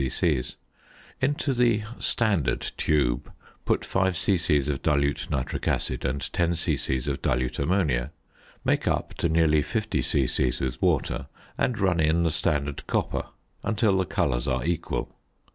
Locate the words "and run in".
11.55-12.23